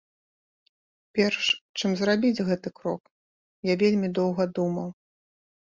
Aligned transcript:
Перш 1.19 1.45
чым 1.79 1.93
зрабіць 2.01 2.43
гэты 2.49 2.73
крок 2.81 3.03
я 3.73 3.79
вельмі 3.85 4.07
доўга 4.23 4.43
думаў. 4.61 4.89